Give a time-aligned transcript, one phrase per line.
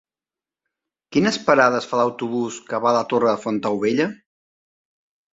[1.17, 4.09] Quines parades fa l'autobús que va a la Torre de Fontaubella?